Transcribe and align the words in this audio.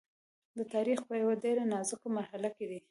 د 0.57 0.59
تاریخ 0.73 0.99
په 1.07 1.13
یوه 1.21 1.33
ډېره 1.43 1.63
نازکه 1.73 2.07
مرحله 2.17 2.49
کې 2.55 2.65
دی. 2.69 2.79